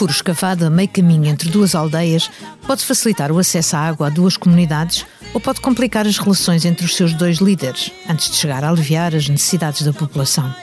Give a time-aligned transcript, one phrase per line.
[0.00, 2.30] furo escavado a meio caminho entre duas aldeias
[2.66, 5.04] pode facilitar o acesso à água a duas comunidades
[5.34, 9.14] ou pode complicar as relações entre os seus dois líderes, antes de chegar a aliviar
[9.14, 10.54] as necessidades da população.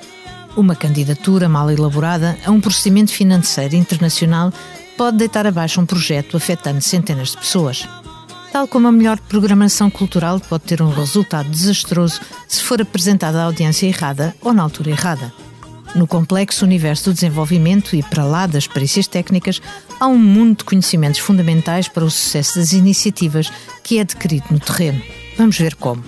[0.56, 4.52] Uma candidatura mal elaborada a um procedimento financeiro internacional
[4.98, 7.88] pode deitar abaixo um projeto afetando centenas de pessoas.
[8.52, 13.44] Tal como a melhor programação cultural pode ter um resultado desastroso se for apresentada à
[13.44, 15.32] audiência errada ou na altura errada.
[15.96, 19.62] No complexo universo do desenvolvimento e para lá das perícias técnicas,
[20.00, 23.52] há um mundo de conhecimentos fundamentais para o sucesso das iniciativas
[23.84, 25.02] que é adquirido no terreno.
[25.38, 26.04] Vamos ver como.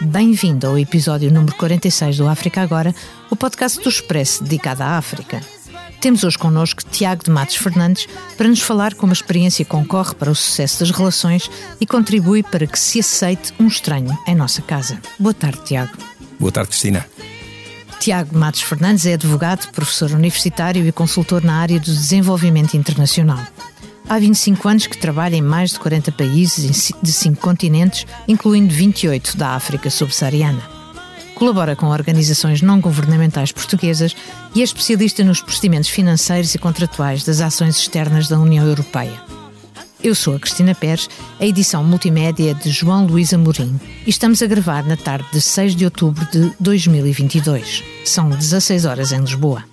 [0.00, 2.94] Bem-vindo ao episódio número 46 do África Agora,
[3.30, 5.40] o podcast do Expresso dedicado à África.
[6.00, 10.30] Temos hoje connosco Tiago de Matos Fernandes para nos falar como a experiência concorre para
[10.30, 15.00] o sucesso das relações e contribui para que se aceite um estranho em nossa casa.
[15.18, 15.96] Boa tarde, Tiago.
[16.38, 17.06] Boa tarde, Cristina.
[18.00, 23.40] Tiago Matos Fernandes é advogado, professor universitário e consultor na área do desenvolvimento internacional.
[24.08, 29.36] Há 25 anos que trabalha em mais de 40 países de 5 continentes, incluindo 28
[29.36, 30.62] da África subsaariana.
[31.34, 34.14] Colabora com organizações não governamentais portuguesas
[34.54, 39.33] e é especialista nos procedimentos financeiros e contratuais das ações externas da União Europeia.
[40.04, 41.08] Eu sou a Cristina Pérez,
[41.40, 45.74] a edição multimédia de João Luís Amorim e estamos a gravar na tarde de 6
[45.74, 47.82] de outubro de 2022.
[48.04, 49.64] São 16 horas em Lisboa.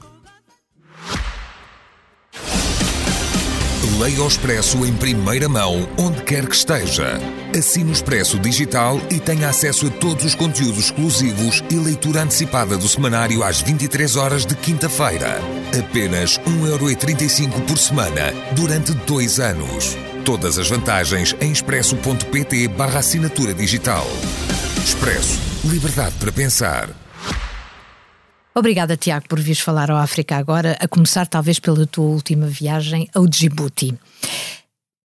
[4.00, 7.20] Leia o Expresso em primeira mão, onde quer que esteja.
[7.56, 12.78] Assine o Expresso Digital e tenha acesso a todos os conteúdos exclusivos e leitura antecipada
[12.78, 15.40] do semanário às 23 horas de quinta-feira.
[15.78, 19.98] Apenas 1,35€ por semana, durante dois anos.
[20.26, 24.06] Todas as vantagens em expresso.pt barra assinatura digital.
[24.84, 25.40] Expresso.
[25.66, 26.90] Liberdade para pensar.
[28.54, 33.10] Obrigada, Tiago, por vires falar ao África agora, a começar talvez pela tua última viagem
[33.16, 33.98] ao Djibouti.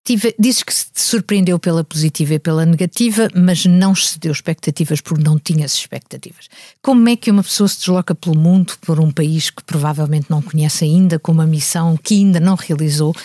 [0.03, 5.23] Tive, dizes que te surpreendeu pela positiva e pela negativa, mas não excedeu expectativas porque
[5.23, 6.47] não tinhas expectativas.
[6.81, 10.41] Como é que uma pessoa se desloca pelo mundo, por um país que provavelmente não
[10.41, 13.15] conhece ainda, com uma missão que ainda não realizou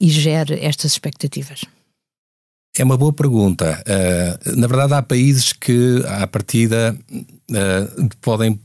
[0.00, 1.64] e gera estas expectativas?
[2.78, 3.82] É uma boa pergunta.
[3.86, 6.96] Uh, na verdade, há países que, à partida,
[7.50, 8.60] uh, podem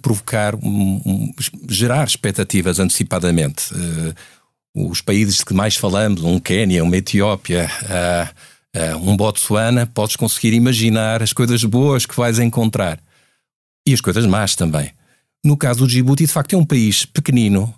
[0.00, 1.34] provocar, um, um,
[1.68, 3.74] gerar expectativas antecipadamente.
[3.74, 7.66] Uh, os países que mais falamos, um Quênia, uma Etiópia,
[9.00, 13.00] um Botsuana, podes conseguir imaginar as coisas boas que vais encontrar.
[13.86, 14.92] E as coisas más também.
[15.42, 17.74] No caso do Djibouti, de facto, é um país pequenino,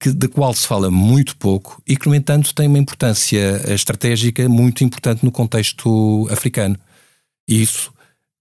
[0.00, 4.48] que, da qual se fala muito pouco e que, no entanto, tem uma importância estratégica
[4.48, 6.76] muito importante no contexto africano.
[7.46, 7.92] Isso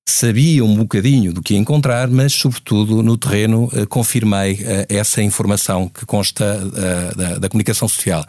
[0.07, 5.89] sabia um bocadinho do que encontrar, mas, sobretudo, no terreno, eh, confirmei eh, essa informação
[5.89, 8.25] que consta eh, da, da, comunicação social.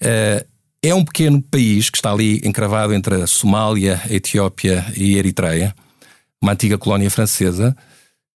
[0.00, 5.18] é um pequeno país que está ali encravado entre a Somália, a Etiópia e a
[5.18, 5.74] Eritreia,
[6.40, 7.76] uma antiga colónia francesa,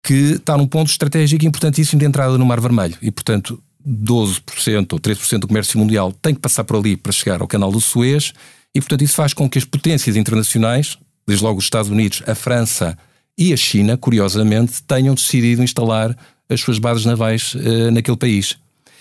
[0.03, 2.97] que está num ponto estratégico importantíssimo de entrada no Mar Vermelho.
[3.03, 7.41] E, portanto, 12% ou 13% do comércio mundial tem que passar por ali para chegar
[7.41, 8.33] ao Canal do Suez,
[8.75, 10.97] e, portanto, isso faz com que as potências internacionais,
[11.27, 12.97] desde logo os Estados Unidos, a França
[13.37, 16.17] e a China, curiosamente, tenham decidido instalar
[16.49, 18.57] as suas bases navais uh, naquele país.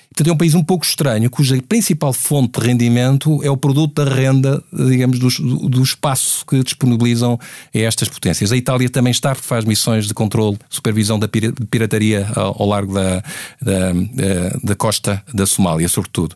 [0.10, 4.04] Portanto, é um país um pouco estranho, cuja principal fonte de rendimento é o produto
[4.04, 7.40] da renda, digamos, do, do espaço que disponibilizam
[7.74, 8.52] a estas potências.
[8.52, 13.24] A Itália também está, porque faz missões de controle, supervisão da pirataria ao, largo da,
[13.62, 13.94] da,
[14.64, 16.36] da, costa da Somália, sobretudo.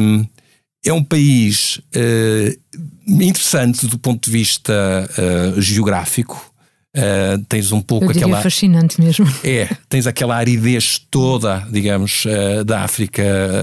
[0.00, 0.24] Um,
[0.84, 4.72] é um país uh, interessante do ponto de vista
[5.56, 6.54] uh, geográfico.
[6.96, 8.42] Uh, tens um pouco Eu aquela.
[8.42, 9.26] fascinante mesmo.
[9.44, 13.22] É, tens aquela aridez toda, digamos, uh, da África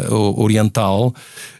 [0.09, 1.13] Oriental.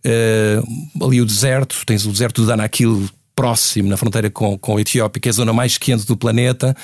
[0.05, 4.81] Uh, ali o deserto, tens o deserto do Danakil próximo, na fronteira com, com a
[4.81, 6.75] Etiópia, que é a zona mais quente do planeta,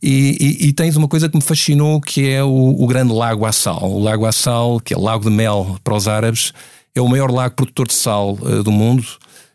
[0.00, 3.44] e, e, e tens uma coisa que me fascinou, que é o, o grande Lago
[3.44, 3.90] Assal.
[3.90, 6.52] O Lago Assal, que é o Lago de Mel para os árabes,
[6.94, 9.04] é o maior lago produtor de sal uh, do mundo.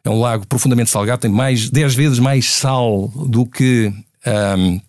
[0.04, 3.94] É um lago profundamente salgado, tem mais 10 vezes mais sal do que
[4.28, 4.80] um,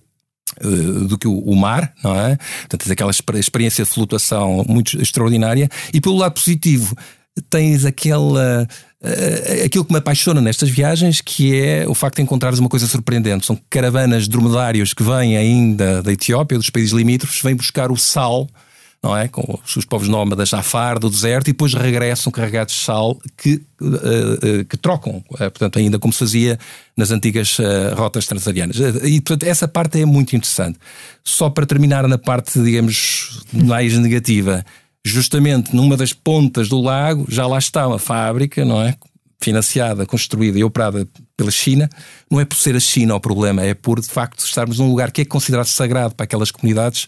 [0.60, 2.36] eh, do que o, mar, não é?
[2.36, 5.68] Portanto, tens aquela experiência de flutuação muito extraordinária.
[5.92, 6.96] E pelo lado positivo,
[7.48, 8.68] tens aquela.
[9.02, 12.86] Uh, aquilo que me apaixona nestas viagens, que é o facto de encontrares uma coisa
[12.86, 13.44] surpreendente.
[13.44, 18.46] São caravanas dromedários que vêm ainda da Etiópia, dos países limítrofes, vêm buscar o sal
[19.02, 19.26] não é?
[19.26, 23.86] Com os povos nómadas Jafar, do deserto, e depois regressam carregados de sal que, uh,
[23.86, 26.58] uh, que trocam, uh, portanto, ainda como se fazia
[26.96, 27.56] nas antigas
[27.96, 28.76] rotas transarianas.
[29.02, 30.78] E, portanto, essa parte é muito interessante.
[31.24, 34.64] Só para terminar na parte, digamos, mais negativa,
[35.04, 38.94] justamente numa das pontas do lago, já lá está uma fábrica, não é?
[39.42, 41.06] Financiada, construída e operada
[41.36, 41.88] pela China.
[42.30, 45.10] Não é por ser a China o problema, é por de facto estarmos num lugar
[45.10, 47.06] que é considerado sagrado para aquelas comunidades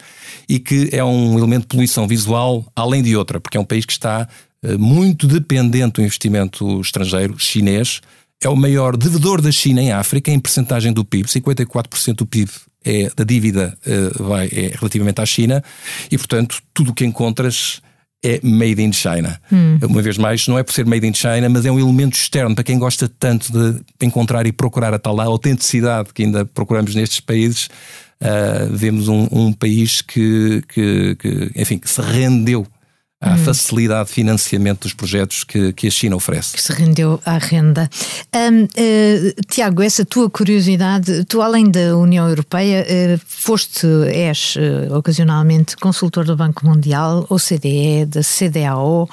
[0.49, 3.85] e que é um elemento de poluição visual além de outra, porque é um país
[3.85, 4.29] que está
[4.63, 8.01] eh, muito dependente do investimento estrangeiro chinês.
[8.43, 12.51] É o maior devedor da China em África em percentagem do PIB, 54% do PIB
[12.85, 15.65] é, da dívida uh, vai, é relativamente à China
[16.11, 17.81] e, portanto, tudo o que encontras
[18.25, 19.39] é made in China.
[19.53, 19.79] Hum.
[19.83, 22.55] Uma vez mais, não é por ser made in China, mas é um elemento externo
[22.55, 27.21] para quem gosta tanto de encontrar e procurar a tal autenticidade que ainda procuramos nestes
[27.21, 27.69] países.
[28.21, 32.67] Uh, vemos um, um país que, que, que, enfim, que se rendeu
[33.21, 33.39] à hum.
[33.39, 36.55] facilidade de financiamento dos projetos que, que a China oferece.
[36.55, 37.89] Que se rendeu à renda.
[38.35, 44.57] Um, uh, eh, Tiago, essa tua curiosidade, tu além da União Europeia, uh, foste, és
[44.57, 49.09] uh, ocasionalmente consultor do Banco Mundial, OCDE, da CDAO,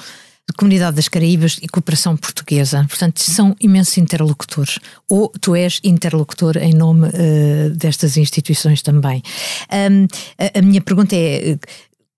[0.57, 2.85] Comunidade das Caraíbas e Cooperação Portuguesa.
[2.87, 4.79] Portanto, são imensos interlocutores.
[5.07, 9.21] Ou tu és interlocutor em nome uh, destas instituições também.
[9.71, 10.07] Um,
[10.37, 11.57] a, a, minha pergunta é: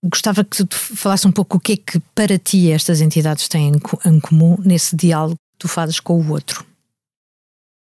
[0.06, 3.72] Gostava que tu falasse um pouco o que é que para ti estas entidades têm
[4.04, 6.64] em comum nesse diálogo que tu fazes com o outro.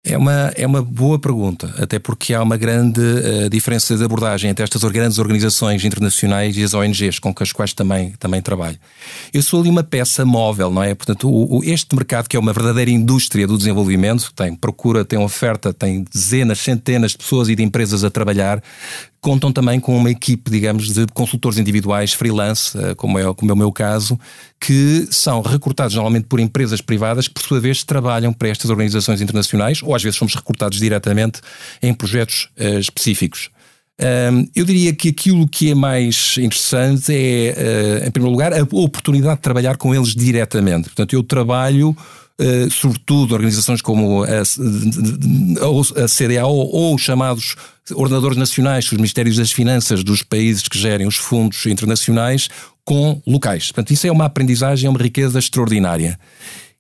[0.03, 4.51] É uma, é uma boa pergunta, até porque há uma grande uh, diferença de abordagem
[4.51, 8.79] entre estas grandes organizações internacionais e as ONGs com as quais também, também trabalho.
[9.33, 10.95] Eu sou ali uma peça móvel, não é?
[10.95, 15.19] Portanto, o, o, este mercado, que é uma verdadeira indústria do desenvolvimento, tem procura, tem
[15.19, 18.63] oferta, tem dezenas, centenas de pessoas e de empresas a trabalhar,
[19.21, 23.55] contam também com uma equipe, digamos, de consultores individuais, freelance, eh, como é, como é
[23.55, 24.19] o meu caso,
[24.59, 29.21] que são recrutados normalmente por empresas privadas que, por sua vez, trabalham para estas organizações
[29.21, 31.41] internacionais, ou às vezes somos recrutados diretamente
[31.83, 33.51] em projetos uh, específicos.
[34.01, 38.63] Um, eu diria que aquilo que é mais interessante é, uh, em primeiro lugar, a
[38.73, 40.85] oportunidade de trabalhar com eles diretamente.
[40.85, 41.95] Portanto, eu trabalho
[42.71, 47.57] sobretudo organizações como a CDAO ou os chamados
[47.95, 52.49] ordenadores nacionais, os Ministérios das Finanças dos países que gerem os fundos internacionais,
[52.85, 53.67] com locais.
[53.67, 56.19] Portanto, isso é uma aprendizagem, é uma riqueza extraordinária.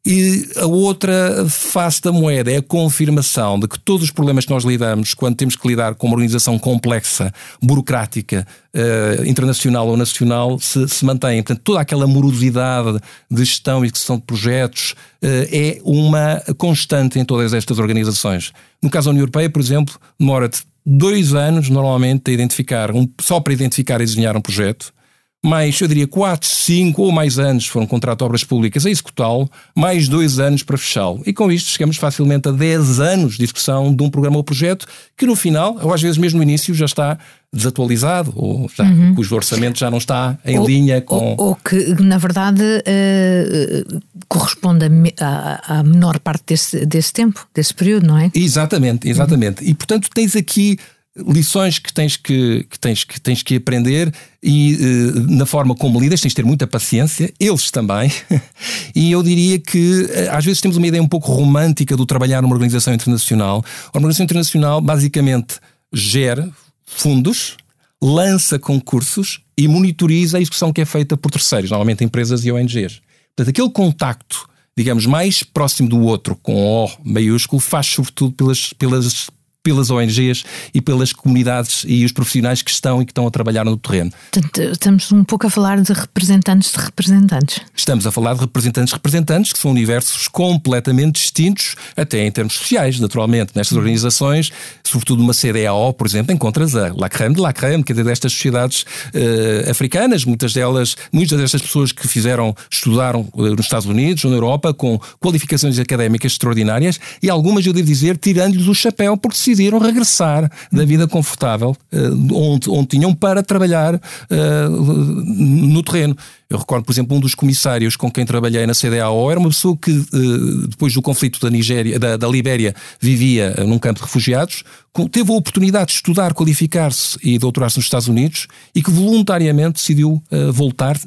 [0.04, 4.50] E a outra face da moeda é a confirmação de que todos os problemas que
[4.50, 7.30] nós lidamos, quando temos que lidar com uma organização complexa,
[7.62, 11.42] burocrática, uh, internacional ou nacional, se, se mantêm.
[11.42, 12.98] Portanto, toda aquela morosidade
[13.30, 14.92] de gestão e execução de projetos
[15.22, 18.52] uh, é uma constante em todas estas organizações.
[18.82, 23.38] No caso da União Europeia, por exemplo, demora-te dois anos, normalmente, a identificar, um, só
[23.38, 24.94] para identificar e desenhar um projeto
[25.42, 29.50] mais, eu diria, 4, 5 ou mais anos foram contrato de obras públicas a executá-lo,
[29.74, 31.22] mais 2 anos para fechá-lo.
[31.24, 34.86] E com isto chegamos facilmente a 10 anos de execução de um programa ou projeto
[35.16, 37.18] que no final, ou às vezes mesmo no início, já está
[37.52, 39.14] desatualizado, ou já, uhum.
[39.14, 41.34] cujo orçamento já não está em ou, linha com.
[41.36, 44.84] Ou, ou, que, na verdade, uh, corresponde
[45.18, 48.30] à menor parte desse, desse tempo, desse período, não é?
[48.34, 49.64] Exatamente, exatamente.
[49.64, 49.70] Uhum.
[49.70, 50.78] E portanto tens aqui
[51.26, 54.12] lições que tens que, que, tens, que tens que aprender
[54.42, 58.10] e uh, na forma como lidas tens de ter muita paciência, eles também.
[58.94, 62.42] e eu diria que uh, às vezes temos uma ideia um pouco romântica do trabalhar
[62.42, 63.64] numa organização internacional.
[63.92, 65.56] A organização internacional basicamente
[65.92, 66.48] gera
[66.84, 67.56] fundos,
[68.02, 73.00] lança concursos e monitoriza a execução que é feita por terceiros, normalmente empresas e ONGs.
[73.36, 79.30] Portanto, aquele contacto, digamos, mais próximo do outro, com O maiúsculo, faz sobretudo pelas, pelas
[79.62, 83.64] pelas ONGs e pelas comunidades e os profissionais que estão e que estão a trabalhar
[83.64, 84.10] no terreno.
[84.32, 87.60] Portanto, estamos um pouco a falar de representantes de representantes.
[87.74, 92.54] Estamos a falar de representantes de representantes, que são universos completamente distintos, até em termos
[92.54, 93.52] sociais, naturalmente.
[93.54, 94.50] Nestas organizações,
[94.82, 98.32] sobretudo uma CDAO, por exemplo, encontras a La Crème de La Crème, que é destas
[98.32, 104.24] sociedades uh, africanas, muitas delas, muitas destas pessoas que fizeram, estudaram uh, nos Estados Unidos
[104.24, 109.16] ou na Europa, com qualificações académicas extraordinárias, e algumas, eu devo dizer, tirando-lhes o chapéu,
[109.16, 115.82] porque se decidiram regressar da vida confortável uh, onde, onde tinham para trabalhar uh, no
[115.82, 116.16] terreno.
[116.48, 119.76] Eu recordo, por exemplo, um dos comissários com quem trabalhei na CDAO era uma pessoa
[119.76, 124.64] que, uh, depois do conflito da Nigéria, da, da Libéria, vivia num campo de refugiados,
[125.12, 130.22] teve a oportunidade de estudar, qualificar-se e doutorar-se nos Estados Unidos e que voluntariamente decidiu
[130.52, 130.98] voltar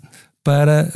[0.44, 0.90] para,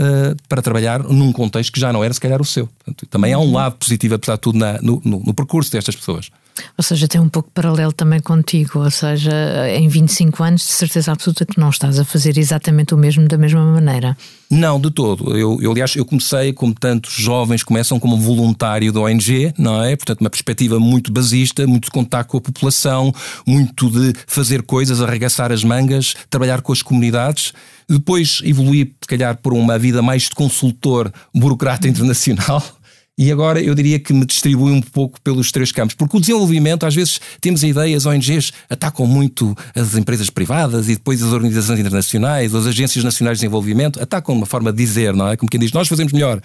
[0.48, 2.68] para trabalhar num contexto que já não era, se calhar, o seu.
[2.68, 5.96] Portanto, também há um lado positivo, apesar de tudo, na, no, no, no, percurso destas
[5.96, 6.30] pessoas.
[6.78, 9.32] Ou seja, tem um pouco paralelo também contigo, ou seja,
[9.70, 13.38] em 25 anos, de certeza absoluta que não estás a fazer exatamente o mesmo da
[13.38, 14.18] mesma maneira.
[14.50, 15.38] Não, de todo.
[15.38, 19.96] Eu, eu, aliás, eu comecei, como tantos jovens começam, como voluntário da ONG, não é?
[19.96, 23.14] Portanto, uma perspectiva muito basista, muito de contato com a população,
[23.46, 27.54] muito de fazer coisas, arregaçar as mangas, trabalhar com as comunidades.
[27.90, 32.64] Depois evoluí, se calhar, por uma vida mais de consultor burocrata internacional
[33.18, 36.86] e agora eu diria que me distribui um pouco pelos três campos, porque o desenvolvimento,
[36.86, 42.54] às vezes temos ideias, ONGs atacam muito as empresas privadas e depois as organizações internacionais,
[42.54, 45.36] as agências nacionais de desenvolvimento, atacam uma forma de dizer, não é?
[45.36, 46.40] Como quem diz, nós fazemos melhor.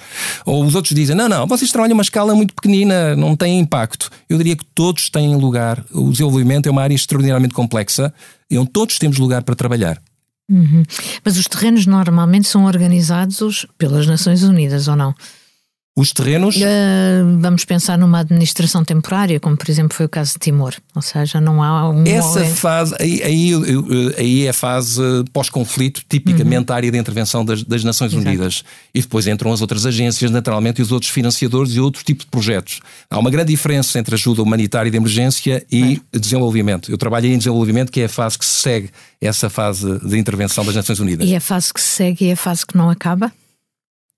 [0.46, 4.08] Ou os outros dizem, não, não, vocês trabalham uma escala muito pequenina, não tem impacto.
[4.26, 5.84] Eu diria que todos têm lugar.
[5.92, 8.14] O desenvolvimento é uma área extraordinariamente complexa
[8.50, 10.00] e onde todos temos lugar para trabalhar.
[10.50, 10.82] Uhum.
[11.22, 15.14] Mas os terrenos normalmente são organizados pelas Nações Unidas, ou não?
[15.94, 16.56] Os terrenos.
[16.56, 20.74] Uh, vamos pensar numa administração temporária, como por exemplo foi o caso de Timor.
[20.94, 22.02] Ou seja, não há um.
[22.06, 23.52] Essa fase, aí, aí,
[24.16, 25.02] aí é a fase
[25.34, 26.74] pós-conflito, tipicamente uhum.
[26.74, 28.26] a área de intervenção das, das Nações Exato.
[28.26, 28.64] Unidas.
[28.94, 32.30] E depois entram as outras agências, naturalmente, e os outros financiadores e outro tipo de
[32.30, 32.80] projetos.
[33.10, 36.18] Há uma grande diferença entre ajuda humanitária de emergência e é.
[36.18, 36.90] desenvolvimento.
[36.90, 38.88] Eu trabalho em desenvolvimento, que é a fase que segue
[39.20, 41.28] essa fase de intervenção das Nações Unidas.
[41.28, 43.30] E é a fase que segue é a fase que não acaba?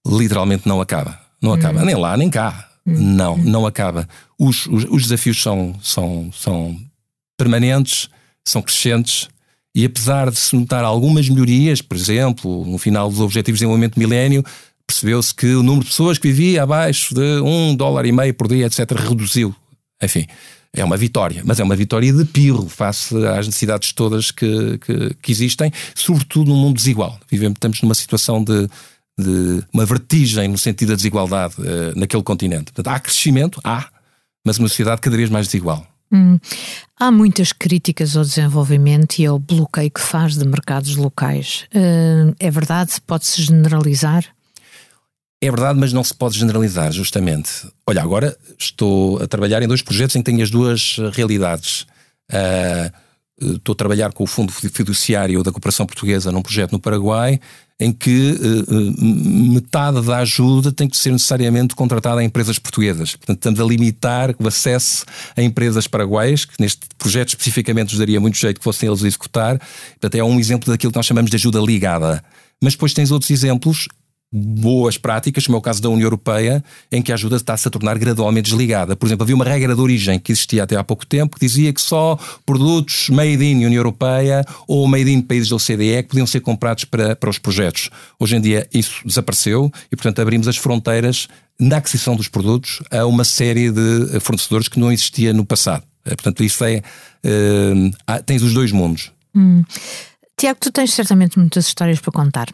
[0.07, 1.24] Literalmente não acaba.
[1.45, 1.83] Não acaba.
[1.83, 1.85] Hum.
[1.85, 2.71] Nem lá, nem cá.
[2.87, 2.95] Hum.
[3.15, 4.09] Não, não acaba.
[4.39, 6.81] Os, os, os, desafios são, são, são
[7.37, 8.09] permanentes,
[8.43, 9.29] são crescentes.
[9.75, 13.99] E apesar de se notar algumas melhorias, por exemplo, no final dos Objetivos de Desenvolvimento
[13.99, 14.43] Milénio,
[14.87, 18.49] percebeu-se que o número de pessoas que vivia abaixo de um dólar e meio por
[18.49, 19.55] dia, etc., reduziu.
[20.03, 20.27] Enfim,
[20.73, 25.15] é uma vitória, mas é uma vitória de pirro face às necessidades todas que, que,
[25.21, 27.19] que existem, sobretudo num mundo desigual.
[27.31, 28.69] Vivemos, estamos numa situação de,
[29.19, 32.73] de uma vertigem no sentido da desigualdade uh, naquele continente.
[32.73, 33.89] Portanto, há crescimento, há,
[34.45, 35.87] mas uma sociedade cada vez mais desigual.
[36.13, 36.39] Hum.
[36.99, 41.67] Há muitas críticas ao desenvolvimento e ao bloqueio que faz de mercados locais.
[41.75, 42.93] Uh, é verdade?
[43.07, 44.25] Pode-se generalizar?
[45.43, 47.51] É verdade, mas não se pode generalizar, justamente.
[47.87, 51.87] Olha, agora estou a trabalhar em dois projetos em que tenho as duas realidades.
[52.33, 57.41] Uh, estou a trabalhar com o Fundo Fiduciário da Cooperação Portuguesa num projeto no Paraguai
[57.81, 63.17] em que uh, metade da ajuda tem que ser necessariamente contratada a empresas portuguesas.
[63.17, 65.05] Portanto, estamos a limitar o acesso
[65.37, 69.07] a empresas paraguaias, que neste projeto especificamente nos daria muito jeito que fossem eles a
[69.07, 69.59] executar.
[70.01, 72.23] Portanto, é um exemplo daquilo que nós chamamos de ajuda ligada.
[72.63, 73.89] Mas depois tens outros exemplos
[74.37, 77.71] boas práticas, como é o caso da União Europeia, em que a ajuda está-se a
[77.71, 78.97] tornar gradualmente desligada.
[78.97, 81.73] Por exemplo, havia uma regra de origem que existia até há pouco tempo que dizia
[81.73, 86.09] que só produtos made in União Europeia ou made in países da OCDE é que
[86.09, 87.91] podiam ser comprados para, para os projetos.
[88.19, 91.29] Hoje em dia isso desapareceu e, portanto, abrimos as fronteiras
[91.61, 95.85] na aquisição dos produtos a uma série de fornecedores que não existia no passado.
[96.05, 96.83] Portanto, isso é.
[97.25, 99.11] Uh, tens os dois mundos.
[99.35, 99.65] Hum.
[100.37, 102.49] Tiago, tu tens certamente muitas histórias para contar.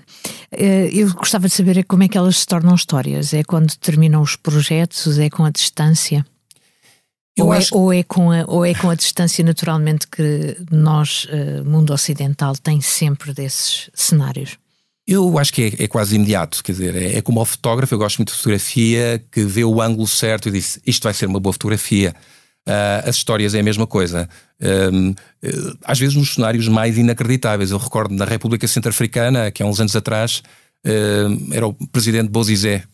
[0.53, 3.33] Eh, eu gostava de saber é como é que elas se tornam histórias.
[3.33, 5.19] É quando terminam os projetos?
[5.19, 6.25] É com a distância?
[7.39, 7.75] Ou, é, acho...
[7.75, 11.93] é, ou, é com a, ou é com a distância naturalmente que nós, eh, mundo
[11.93, 14.59] ocidental, tem sempre desses cenários?
[15.07, 17.99] Eu acho que é, é quase imediato, quer dizer, é, é como o fotógrafo, eu
[17.99, 21.41] gosto muito de fotografia, que vê o ângulo certo e diz isto vai ser uma
[21.41, 22.15] boa fotografia.
[22.71, 24.29] Uh, as histórias é a mesma coisa.
[24.61, 25.15] Uh,
[25.85, 27.73] às vezes nos cenários mais inacreditáveis.
[27.73, 30.43] Eu recordo na República Centro-Africana, que há uns anos atrás,
[31.53, 32.85] era o presidente Bozizé,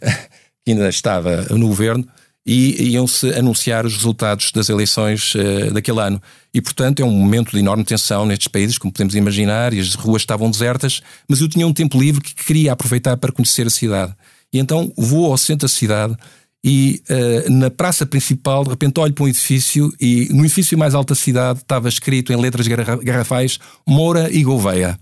[0.64, 2.06] que ainda estava no governo,
[2.46, 6.22] e iam-se anunciar os resultados das eleições uh, daquele ano.
[6.52, 9.94] E, portanto, é um momento de enorme tensão nestes países, como podemos imaginar, e as
[9.94, 13.70] ruas estavam desertas, mas eu tinha um tempo livre que queria aproveitar para conhecer a
[13.70, 14.14] cidade.
[14.52, 16.16] E então vou ao centro da cidade
[16.64, 20.94] e uh, na praça principal, de repente, olho para um edifício e no edifício mais
[20.94, 24.98] alto da cidade estava escrito em letras garrafais Moura e Gouveia.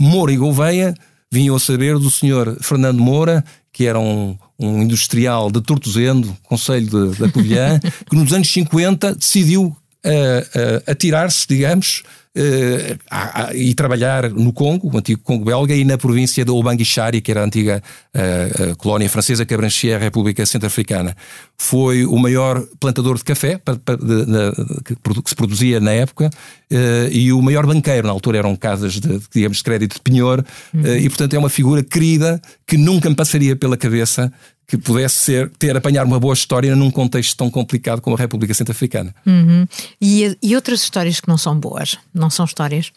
[0.00, 0.94] Moura e Gouveia
[1.30, 7.14] vinham a saber do senhor Fernando Moura, que era um, um industrial de Tortozendo, Conselho
[7.16, 12.02] da Covilhã, que nos anos 50 decidiu uh, uh, atirar-se, digamos,
[13.10, 17.20] a, a, e trabalhar no Congo, o antigo Congo belga, e na província de Obanguichari,
[17.20, 17.82] que era a antiga
[18.14, 21.16] uh, colónia francesa que abrangia a República Centro-Africana.
[21.56, 24.52] Foi o maior plantador de café para, para, de, de,
[24.84, 26.30] que, que, se produzia na época
[27.12, 28.08] e o maior banqueiro.
[28.08, 30.96] Na altura eram casas de, digamos, de crédito de penhor, uhum.
[30.96, 34.32] e portanto é uma figura querida que nunca me passaria pela cabeça
[34.66, 38.54] que pudesse ser, ter apanhar uma boa história num contexto tão complicado como a República
[38.54, 39.14] Centro-Africana.
[39.26, 39.66] Uhum.
[40.00, 41.98] E, e, outras histórias que não são boas?
[42.12, 42.92] Não são histórias?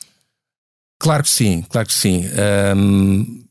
[0.99, 2.25] Claro que sim, claro que sim.
[2.75, 3.43] Um,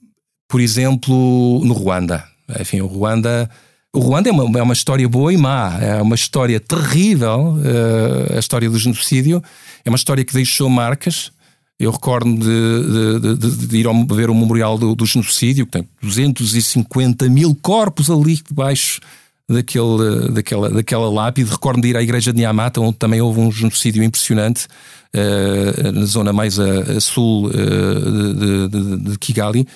[0.48, 2.24] por exemplo, no Ruanda.
[2.60, 3.50] Enfim, o Ruanda,
[3.92, 8.36] o Ruanda é uma, é uma história boa e má, é uma história terrível, uh,
[8.36, 9.42] a história do genocídio,
[9.84, 11.32] é uma história que deixou marcas.
[11.78, 15.72] Eu recordo de, de, de, de ir ao, ver o memorial do, do, genocídio, que
[15.72, 18.98] tem 250 mil corpos ali debaixo
[19.46, 21.50] daquele, daquela, daquela lápide.
[21.50, 24.66] Recordo de ir à igreja de Niamata, onde também houve um genocídio impressionante,
[25.14, 28.68] uh, na zona mais a, a sul uh,
[28.98, 29.68] de, Kigali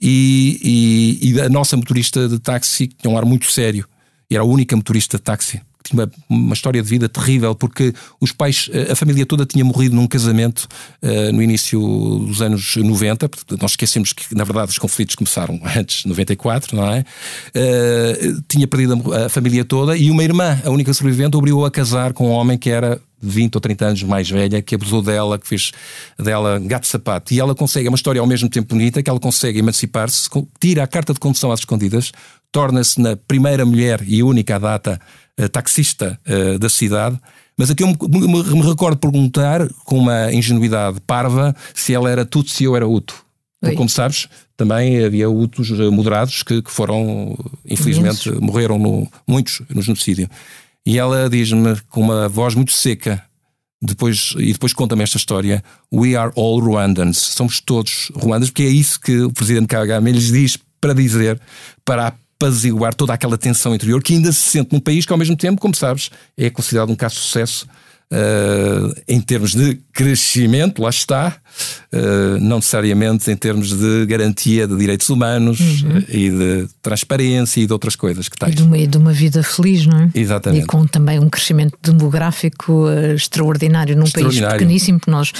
[0.00, 3.86] e, e, e a nossa motorista de táxi tinha um ar muito sério.
[4.28, 8.70] Era a única motorista de táxi tinha uma, história de vida terrível, porque os pais,
[8.90, 10.66] a família toda tinha morrido num casamento
[11.02, 11.78] uh, no início
[12.26, 13.30] dos anos 90.
[13.60, 17.04] Nós esquecemos que, na verdade, os conflitos começaram antes, de 94, não é?
[17.54, 21.70] Uh, tinha perdido a, a, família toda e uma irmã, a única sobrevivente, obrigou a
[21.70, 25.38] casar com um homem que era 20 ou 30 anos mais velha, que abusou dela,
[25.38, 25.72] que fez
[26.18, 27.32] dela gato sapato.
[27.32, 30.28] E ela consegue, é uma história ao mesmo tempo bonita, que ela consegue emancipar-se,
[30.60, 32.12] tira a carta de condução às escondidas,
[32.52, 37.18] torna-se na primeira mulher e única data uh, taxista uh, da cidade.
[37.56, 42.24] Mas aqui eu me, me, me, recordo perguntar, com uma ingenuidade parva, se ela era
[42.24, 43.24] Tutsi ou era Hutu.
[43.60, 49.62] Porque, como sabes, também havia Hutus eh, moderados que, que foram, infelizmente, morreram no, muitos
[49.70, 50.28] no genocídio.
[50.84, 53.22] E ela diz-me com uma voz muito seca,
[53.80, 55.62] depois, e depois conta-me esta história:
[55.92, 57.16] We are all Rwandans.
[57.18, 61.40] Somos todos Ruandas, porque é isso que o presidente Kagame lhes diz para dizer,
[61.84, 65.36] para apaziguar toda aquela tensão interior que ainda se sente num país que, ao mesmo
[65.36, 67.66] tempo, como sabes, é considerado um caso de sucesso
[68.12, 71.36] uh, em termos de crescimento, lá está,
[72.40, 76.02] não necessariamente em termos de garantia de direitos humanos uhum.
[76.08, 78.52] e de transparência e de outras coisas que tens.
[78.52, 80.10] E de, uma, de uma vida feliz, não é?
[80.14, 80.64] Exatamente.
[80.64, 84.48] E com também um crescimento demográfico uh, extraordinário num extraordinário.
[84.48, 85.32] país pequeníssimo, que nós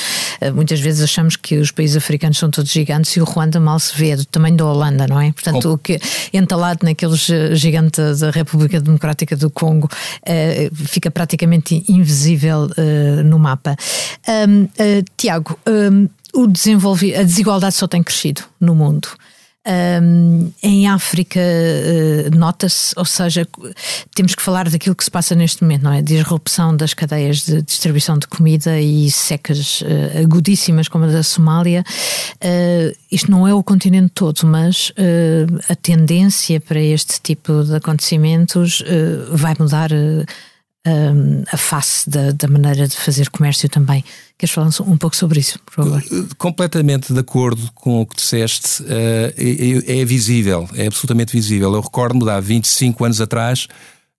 [0.55, 3.97] muitas vezes achamos que os países africanos são todos gigantes e o Ruanda mal se
[3.97, 5.33] vê, é do tamanho da Holanda, não é?
[5.33, 5.75] Portanto, com...
[5.75, 5.99] o que
[6.33, 9.89] entalado naqueles gigantes da República Democrática do Congo
[10.75, 12.69] fica praticamente invisível
[13.25, 13.77] no mapa.
[15.17, 15.59] Tiago,
[16.35, 19.09] o a desigualdade só tem crescido no mundo.
[19.67, 23.49] Um, em África uh, nota-se, ou seja,
[24.15, 26.03] temos que falar daquilo que se passa neste momento, não é?
[26.03, 31.83] Disrupção das cadeias de distribuição de comida e secas uh, agudíssimas como a da Somália.
[32.45, 34.93] Uh, isto não é o continente todo, mas
[35.71, 38.83] a tendência para este tipo de acontecimentos
[39.31, 39.91] vai mudar
[41.51, 44.05] a face da, da, maneira de fazer comércio também.
[44.37, 46.03] Queres falar um pouco sobre isso, por favor?
[46.03, 51.73] Eh, completamente de acordo com o que disseste, uh, é, visível, é absolutamente visível.
[51.73, 53.67] Eu recordo-me de há 25 anos atrás,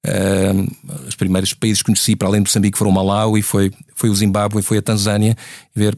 [0.08, 4.10] uh, os primeiros países que conheci, para além de Moçambique, foram o e foi, foi
[4.10, 5.38] o Zimbábue e foi a Tanzânia,
[5.76, 5.96] ver,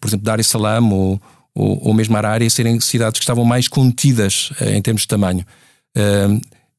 [0.00, 1.22] por exemplo, Dar es Salaam ou,
[1.54, 5.46] ou, ou mesmo Arária serem cidades que estavam mais contidas em termos de tamanho.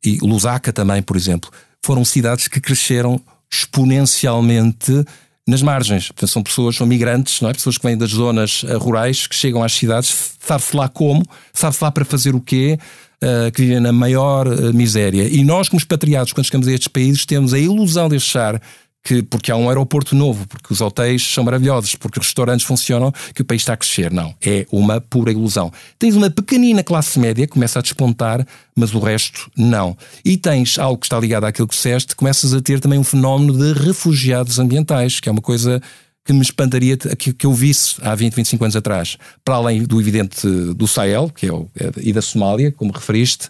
[0.04, 1.50] e Lusaka também, por exemplo
[1.84, 5.04] foram cidades que cresceram exponencialmente
[5.48, 6.08] nas margens.
[6.08, 7.54] Portanto, são pessoas, são migrantes, não é?
[7.54, 11.84] pessoas que vêm das zonas uh, rurais, que chegam às cidades, sabe-se lá como, sabe-se
[11.84, 12.78] lá para fazer o quê,
[13.24, 15.28] uh, que vivem na maior uh, miséria.
[15.28, 18.62] E nós, como expatriados, quando chegamos a estes países, temos a ilusão de achar
[19.10, 23.12] que porque há um aeroporto novo, porque os hotéis são maravilhosos, porque os restaurantes funcionam,
[23.34, 24.12] que o país está a crescer.
[24.12, 25.74] Não, é uma pura ilusão.
[25.98, 28.46] Tens uma pequenina classe média que começa a despontar,
[28.76, 29.98] mas o resto não.
[30.24, 33.58] E tens algo que está ligado àquilo que disseste, começas a ter também um fenómeno
[33.58, 35.82] de refugiados ambientais, que é uma coisa
[36.24, 39.18] que me espantaria que, eu visse há 20, 25 anos atrás.
[39.44, 43.50] Para além do evidente do Sahel, que é o, é, e da Somália, como referiste,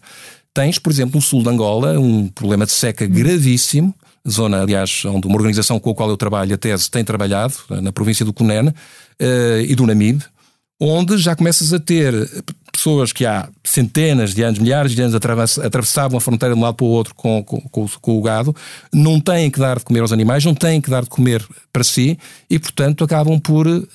[0.53, 3.93] tens, por exemplo, no sul de Angola, um problema de seca gravíssimo,
[4.29, 7.91] zona, aliás, onde uma organização com a qual eu trabalho, a tese, tem trabalhado, na
[7.91, 10.23] província do Cunene uh, e do Namibe,
[10.79, 12.13] onde já começas a ter
[12.71, 16.75] pessoas que há centenas de anos, milhares de anos atravessavam a fronteira de um lado
[16.75, 18.55] para o outro com, com, com, com, o gado,
[18.93, 21.83] não têm que dar de comer aos animais, não têm que dar de comer para
[21.83, 22.17] si
[22.49, 23.85] e, portanto, acabam por uh,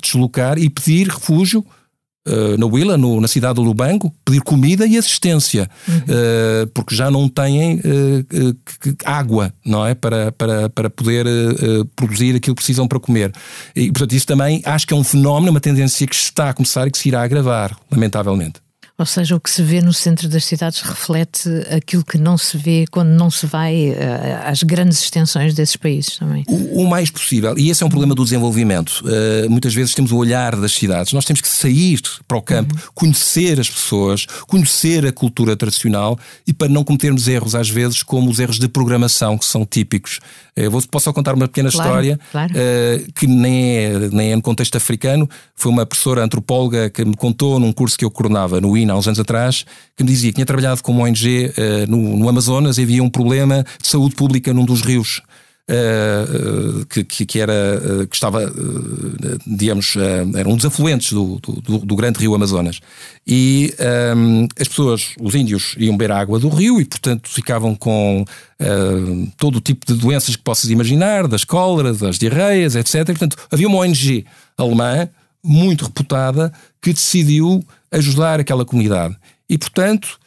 [0.00, 1.66] deslocar e pedir refúgio
[2.58, 5.96] na Willa, no, na cidade do Lubango, pedir comida e assistência, uhum.
[5.96, 8.56] uh, porque já não têm uh,
[9.04, 9.94] água, não é?
[9.94, 11.26] Para, para, para poder
[11.96, 13.32] produzir aquilo que precisam para comer.
[13.74, 16.86] E, portanto, isso também acho que é um fenómeno, uma tendência que está a começar
[16.86, 18.67] e que se irá agravar, lamentavelmente.
[18.98, 22.58] Ou seja, o que se vê no centro das cidades reflete aquilo que não se
[22.58, 23.94] vê quando não se vai uh,
[24.44, 26.42] às grandes extensões desses países também.
[26.48, 29.04] O, o mais possível, e esse é um problema do desenvolvimento.
[29.04, 32.74] Uh, muitas vezes temos o olhar das cidades, nós temos que sair para o campo,
[32.74, 32.80] uhum.
[32.92, 38.28] conhecer as pessoas, conhecer a cultura tradicional e para não cometermos erros, às vezes, como
[38.28, 40.18] os erros de programação que são típicos.
[40.56, 42.52] Eh, eu vou, posso só contar uma pequena claro, história claro.
[42.52, 45.30] Uh, que nem é, nem é no contexto africano.
[45.54, 48.96] Foi uma professora antropóloga que me contou num curso que eu coordenava no INE Há
[48.96, 49.64] uns anos atrás
[49.96, 53.02] que me dizia que tinha trabalhado com uma ONG uh, no, no Amazonas e havia
[53.02, 55.22] um problema de saúde pública num dos rios
[55.68, 58.52] uh, que, que, era, que estava,
[59.46, 59.94] digamos,
[60.34, 62.80] eram dos afluentes do, do, do, grande rio Amazonas.
[63.26, 63.74] E
[64.16, 68.24] um, as pessoas, os índios, iam beber a água do rio e, portanto, ficavam com
[69.36, 73.04] todo o tipo de doenças que possas imaginar, das cóleras, das diarreias, etc.
[73.04, 74.24] portanto, havia uma ONG
[74.56, 75.08] alemã
[75.44, 79.16] muito reputada que decidiu ajudar aquela comunidade.
[79.48, 80.18] E, portanto,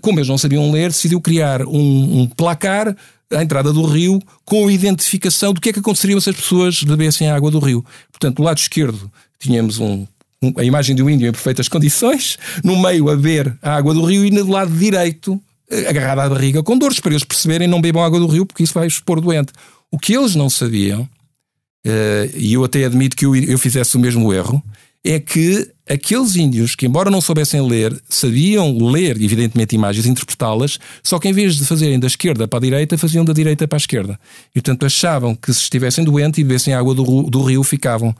[0.00, 2.94] como eles não sabiam ler, decidiu criar um, um placar
[3.36, 6.82] à entrada do rio com a identificação do que é que aconteceria se as pessoas
[6.82, 7.84] bebessem a água do rio.
[8.10, 10.06] Portanto, do lado esquerdo tínhamos um,
[10.42, 13.94] um, a imagem de um índio em perfeitas condições, no meio a beber a água
[13.94, 17.66] do rio e no lado direito eh, agarrado à barriga com dores, para eles perceberem
[17.66, 19.52] não bebam água do rio porque isso vai expor doente.
[19.90, 24.00] O que eles não sabiam, uh, e eu até admito que eu, eu fizesse o
[24.00, 24.62] mesmo erro,
[25.04, 31.18] é que aqueles índios que, embora não soubessem ler, sabiam ler, evidentemente, imagens interpretá-las, só
[31.18, 33.80] que em vez de fazerem da esquerda para a direita, faziam da direita para a
[33.80, 34.18] esquerda.
[34.50, 38.14] E, portanto, achavam que se estivessem doentes e bebessem água do, do rio, ficavam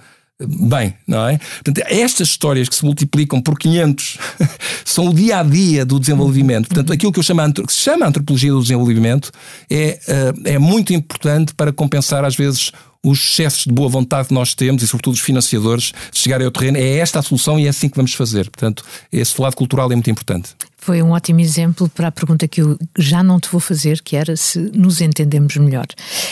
[0.45, 1.39] bem, não é?
[1.39, 4.19] Portanto, estas histórias que se multiplicam por 500
[4.85, 6.69] são o dia a dia do desenvolvimento.
[6.69, 9.31] Portanto, aquilo que, eu chamo, que se chama antropologia do desenvolvimento
[9.71, 12.73] é, eh, é muito importante para compensar, às vezes,
[13.05, 16.79] os excessos de boa vontade que nós temos e, sobretudo, os financiadores chegarem ao terreno.
[16.79, 18.49] É esta a solução e é assim que vamos fazer.
[18.49, 20.51] Portanto, esse lado cultural é muito importante.
[20.77, 24.17] Foi um ótimo exemplo para a pergunta que eu já não te vou fazer, que
[24.17, 25.87] era se nos entendemos melhor.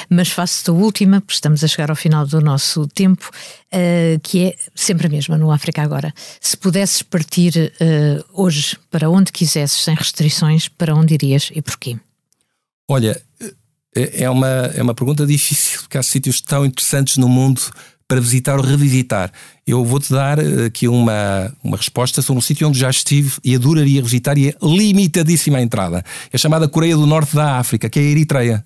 [0.09, 3.31] Mas faço-te a última, porque estamos a chegar ao final do nosso tempo,
[3.73, 6.13] uh, que é sempre a mesma no África Agora.
[6.41, 11.97] Se pudesses partir uh, hoje para onde quisesses, sem restrições, para onde irias e porquê?
[12.89, 13.21] Olha,
[13.95, 17.61] é, é uma, é uma pergunta difícil, porque há sítios tão interessantes no mundo
[18.07, 19.31] para visitar ou revisitar.
[19.65, 23.55] Eu vou-te dar eh, aqui uma, uma resposta sobre um sítio onde já estive e
[23.55, 26.05] adoraria visitar e é limitadíssima a entrada.
[26.33, 28.65] É chamada Coreia do Norte da África, que é a Eritreia.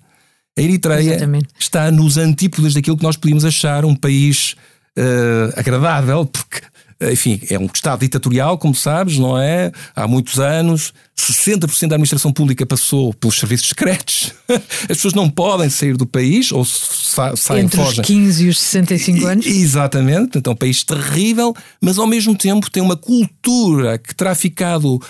[0.57, 1.49] A Eritreia Exatamente.
[1.59, 4.55] está nos antípodas daquilo que nós podíamos achar um país
[4.97, 6.61] uh, agradável, porque
[7.01, 9.71] enfim, é um Estado ditatorial, como sabes, não é?
[9.95, 14.33] Há muitos anos, 60% da administração pública passou pelos serviços secretos.
[14.49, 18.01] As pessoas não podem sair do país ou sa saem Entre fogem.
[18.01, 19.45] os 15 e os 65 anos.
[19.45, 24.33] exatamente, então é um país terrível, mas ao mesmo tempo tem uma cultura que terá
[24.33, 25.01] ficado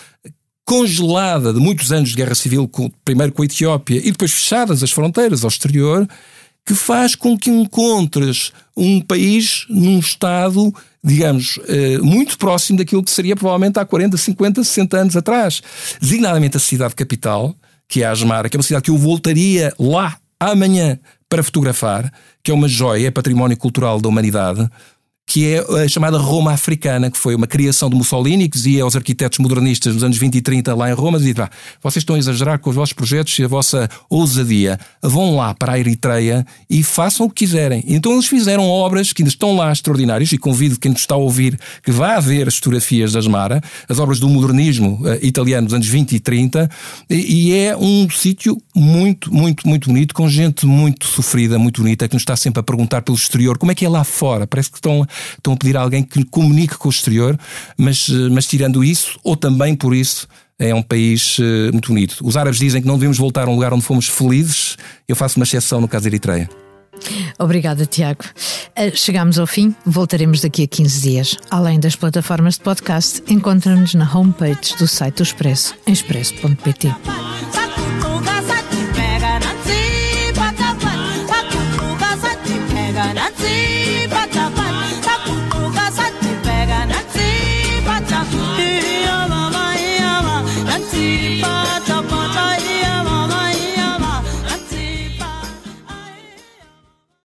[0.66, 2.70] congelada de muitos anos de guerra civil,
[3.04, 6.08] primeiro com a Etiópia e depois fechadas as fronteiras ao exterior,
[6.66, 10.74] que faz com que encontres um país num estado
[11.06, 15.62] digamos, eh, muito próximo daquilo que seria provavelmente há 40, 50, 60 anos atrás.
[16.02, 17.56] Designadamente a cidade capital,
[17.88, 20.98] que é Asmara, que é uma cidade que eu voltaria lá amanhã
[21.30, 24.68] para fotografar, que é uma joia, é património cultural da humanidade,
[25.26, 28.96] que é a chamada Roma Africana, que foi uma criação de Mussolini, que dizia aos
[28.96, 31.50] arquitetos modernistas nos anos 20 e 30 lá em Roma, dizia, ah,
[31.82, 35.74] vocês estão a exagerar com os vossos projetos e a vossa ousadia, vão lá para
[35.74, 37.84] a Eritreia e façam o que quiserem.
[37.88, 41.18] Então eles fizeram obras que ainda estão lá extraordinárias e convido quem nos está a
[41.18, 45.74] ouvir que vá ver as fotografias da Asmara, as obras do modernismo uh, italiano dos
[45.74, 46.70] anos 20 e 30,
[47.10, 52.08] e, e é um sítio muito, muito, muito bonito, com gente muito sofrida, muito bonita,
[52.08, 54.46] que nos está sempre a perguntar pelo exterior como é que é lá fora.
[54.48, 55.06] Parece que estão
[55.38, 57.38] estão a pedir a alguém que comunique com o exterior,
[57.78, 62.18] mas, eh, mas tirando isso, ou também por isso, é um país uh, muito bonito.
[62.24, 64.78] Os árabes dizem que não devemos voltar a um lugar onde fomos felizes.
[65.08, 66.50] Eu faço uma exceção no caso da Eritreia.
[67.38, 68.24] Obrigada, Tiago.
[68.78, 71.38] Uh, chegamos ao fim, voltaremos daqui a 15 dias.
[71.50, 76.96] Além das plataformas de podcast, encontra-nos na homepage do site do Expresso, em expresso.pt.